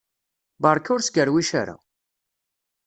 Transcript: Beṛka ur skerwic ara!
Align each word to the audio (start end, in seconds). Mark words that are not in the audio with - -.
Beṛka 0.61 0.89
ur 0.95 1.01
skerwic 1.01 1.51
ara! 1.61 1.75